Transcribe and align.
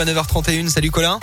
à 0.00 0.04
9h31. 0.04 0.68
Salut 0.68 0.90
Colin. 0.90 1.18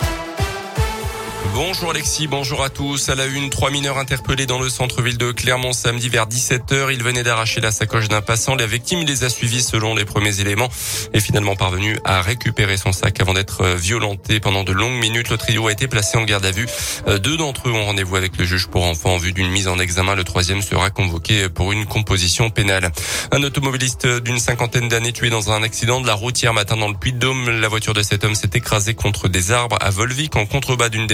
Bonjour 1.54 1.90
Alexis, 1.90 2.26
bonjour 2.26 2.62
à 2.62 2.70
tous. 2.70 3.08
À 3.08 3.14
la 3.14 3.26
une, 3.26 3.50
trois 3.50 3.70
mineurs 3.70 3.98
interpellés 3.98 4.46
dans 4.46 4.58
le 4.58 4.68
centre-ville 4.68 5.18
de 5.18 5.32
Clermont 5.32 5.72
samedi 5.72 6.08
vers 6.08 6.26
17h. 6.26 6.92
Ils 6.92 7.02
venaient 7.02 7.22
d'arracher 7.22 7.60
la 7.60 7.70
sacoche 7.70 8.08
d'un 8.08 8.20
passant. 8.20 8.54
La 8.54 8.66
victime 8.66 9.04
les 9.06 9.24
a 9.24 9.28
suivis 9.28 9.62
selon 9.62 9.94
les 9.94 10.04
premiers 10.04 10.40
éléments 10.40 10.68
et 11.12 11.20
finalement 11.20 11.56
parvenu 11.56 11.98
à 12.04 12.22
récupérer 12.22 12.76
son 12.76 12.92
sac 12.92 13.20
avant 13.20 13.34
d'être 13.34 13.64
violenté 13.76 14.40
pendant 14.40 14.64
de 14.64 14.72
longues 14.72 14.98
minutes. 14.98 15.30
Le 15.30 15.36
trio 15.36 15.66
a 15.68 15.72
été 15.72 15.88
placé 15.88 16.18
en 16.18 16.24
garde 16.24 16.44
à 16.44 16.50
vue. 16.50 16.66
Deux 17.06 17.36
d'entre 17.36 17.68
eux 17.68 17.72
ont 17.72 17.84
rendez-vous 17.84 18.16
avec 18.16 18.36
le 18.38 18.44
juge 18.44 18.68
pour 18.68 18.84
enfants 18.84 19.14
en 19.14 19.18
vue 19.18 19.32
d'une 19.32 19.50
mise 19.50 19.68
en 19.68 19.78
examen. 19.78 20.14
Le 20.14 20.24
troisième 20.24 20.62
sera 20.62 20.90
convoqué 20.90 21.48
pour 21.48 21.72
une 21.72 21.86
composition 21.86 22.50
pénale. 22.50 22.90
Un 23.32 23.42
automobiliste 23.42 24.06
d'une 24.06 24.38
cinquantaine 24.38 24.88
d'années 24.88 25.12
tué 25.12 25.30
dans 25.30 25.50
un 25.50 25.62
accident 25.62 26.00
de 26.00 26.06
la 26.06 26.14
route 26.14 26.40
hier 26.40 26.52
matin 26.52 26.76
dans 26.76 26.88
le 26.88 26.96
Puy-de-Dôme. 26.96 27.60
La 27.60 27.68
voiture 27.68 27.94
de 27.94 28.02
cet 28.02 28.24
homme 28.24 28.34
s'est 28.34 28.50
écrasée 28.54 28.94
contre 28.94 29.28
des 29.28 29.52
arbres 29.52 29.78
à 29.80 29.90
Volvic 29.90 30.36
en 30.36 30.46
contrebas 30.46 30.88
d'une 30.88 31.06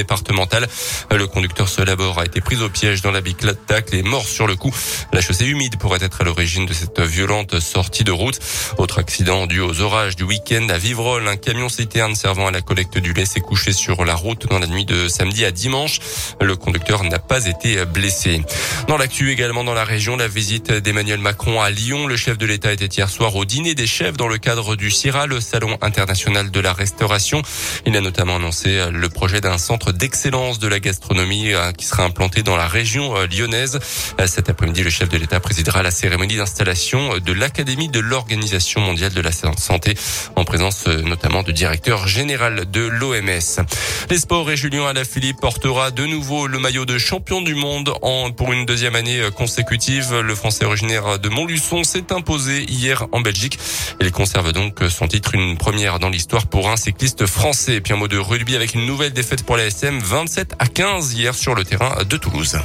le 1.10 1.26
conducteur 1.26 1.68
seul 1.68 1.88
à 1.88 1.96
bord 1.96 2.18
a 2.18 2.24
été 2.24 2.40
pris 2.40 2.60
au 2.62 2.68
piège 2.68 3.02
dans 3.02 3.10
la 3.10 3.20
tacle 3.66 3.94
et 3.94 4.02
mort 4.02 4.26
sur 4.26 4.46
le 4.46 4.56
coup. 4.56 4.74
La 5.12 5.20
chaussée 5.20 5.46
humide 5.46 5.78
pourrait 5.78 6.02
être 6.02 6.20
à 6.20 6.24
l'origine 6.24 6.66
de 6.66 6.72
cette 6.72 7.00
violente 7.00 7.60
sortie 7.60 8.04
de 8.04 8.12
route. 8.12 8.38
Autre 8.78 8.98
accident 8.98 9.46
dû 9.46 9.60
aux 9.60 9.80
orages 9.80 10.16
du 10.16 10.24
week-end 10.24 10.66
à 10.68 10.78
Vivrolles. 10.78 11.28
Un 11.28 11.36
camion 11.36 11.68
citerne 11.68 12.14
servant 12.14 12.48
à 12.48 12.50
la 12.50 12.60
collecte 12.60 12.98
du 12.98 13.12
lait 13.12 13.24
s'est 13.24 13.40
couché 13.40 13.72
sur 13.72 14.04
la 14.04 14.14
route 14.14 14.46
dans 14.48 14.58
la 14.58 14.66
nuit 14.66 14.84
de 14.84 15.08
samedi 15.08 15.44
à 15.44 15.50
dimanche. 15.50 16.00
Le 16.40 16.56
conducteur 16.56 17.04
n'a 17.04 17.18
pas 17.18 17.46
été 17.46 17.84
blessé. 17.84 18.42
Dans 18.88 18.96
l'actu 18.96 19.30
également 19.30 19.64
dans 19.64 19.74
la 19.74 19.84
région, 19.84 20.16
la 20.16 20.28
visite 20.28 20.72
d'Emmanuel 20.72 21.20
Macron 21.20 21.60
à 21.60 21.70
Lyon. 21.70 22.06
Le 22.06 22.16
chef 22.16 22.38
de 22.38 22.46
l'État 22.46 22.72
était 22.72 22.86
hier 22.86 23.08
soir 23.08 23.36
au 23.36 23.44
dîner 23.44 23.74
des 23.74 23.86
chefs 23.86 24.16
dans 24.16 24.28
le 24.28 24.38
cadre 24.38 24.76
du 24.76 24.90
CIRA, 24.90 25.26
le 25.26 25.40
Salon 25.40 25.78
international 25.80 26.50
de 26.50 26.60
la 26.60 26.72
restauration. 26.72 27.42
Il 27.86 27.96
a 27.96 28.00
notamment 28.00 28.36
annoncé 28.36 28.90
le 28.90 29.08
projet 29.08 29.40
d'un 29.40 29.58
centre 29.58 29.92
d'excellence 30.02 30.22
excellence 30.22 30.58
de 30.60 30.68
la 30.68 30.78
gastronomie 30.78 31.52
euh, 31.52 31.72
qui 31.72 31.84
sera 31.84 32.04
implantée 32.04 32.44
dans 32.44 32.56
la 32.56 32.68
région 32.68 33.16
euh, 33.16 33.26
lyonnaise. 33.26 33.80
Euh, 34.20 34.26
cet 34.26 34.48
après-midi, 34.48 34.84
le 34.84 34.90
chef 34.90 35.08
de 35.08 35.16
l'État 35.16 35.40
présidera 35.40 35.82
la 35.82 35.90
cérémonie 35.90 36.36
d'installation 36.36 37.18
de 37.18 37.32
l'Académie 37.32 37.88
de 37.88 37.98
l'Organisation 37.98 38.80
mondiale 38.80 39.12
de 39.12 39.20
la 39.20 39.32
santé 39.32 39.94
en 40.36 40.44
présence 40.44 40.86
notamment 40.86 41.42
du 41.42 41.52
directeur 41.52 42.06
général 42.06 42.70
de 42.70 42.82
l'OMS. 42.82 43.66
Les 44.10 44.18
sports 44.18 44.48
et 44.50 44.56
Julien 44.56 44.86
Alaphilippe 44.86 45.40
portera 45.40 45.90
de 45.90 46.06
nouveau 46.06 46.46
le 46.46 46.60
maillot 46.60 46.84
de 46.84 46.98
champion 46.98 47.42
du 47.42 47.56
monde 47.56 47.92
en, 48.02 48.30
pour 48.30 48.52
une 48.52 48.64
deuxième 48.64 48.94
année 48.94 49.28
consécutive. 49.36 50.20
Le 50.20 50.34
Français 50.34 50.64
originaire 50.64 51.18
de 51.18 51.28
Montluçon 51.28 51.82
s'est 51.82 52.12
imposé 52.12 52.64
hier 52.70 53.06
en 53.10 53.20
Belgique. 53.20 53.58
Il 54.00 54.12
conserve 54.12 54.52
donc 54.52 54.80
son 54.88 55.08
titre, 55.08 55.34
une 55.34 55.56
première 55.56 55.98
dans 55.98 56.10
l'histoire 56.10 56.46
pour 56.46 56.70
un 56.70 56.76
cycliste 56.76 57.26
français. 57.26 57.74
Et 57.74 57.80
puis 57.80 57.92
un 57.92 57.96
mot 57.96 58.08
de 58.08 58.18
rugby 58.18 58.54
avec 58.54 58.74
une 58.74 58.86
nouvelle 58.86 59.12
défaite 59.12 59.44
pour 59.44 59.56
la 59.56 59.66
SM 59.66 59.91
27 60.00 60.54
à 60.58 60.66
15 60.66 61.14
hier 61.14 61.34
sur 61.34 61.54
le 61.54 61.64
terrain 61.64 62.04
de 62.04 62.16
Toulouse. 62.16 62.58